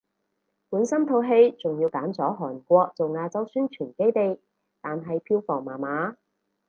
[0.71, 4.41] 本身套戲仲要揀咗韓國做亞洲宣傳基地，
[4.81, 6.17] 但係票房麻麻